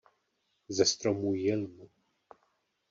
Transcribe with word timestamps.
Ze 0.67 0.85
stromů 0.85 1.33
jilm. 1.35 1.89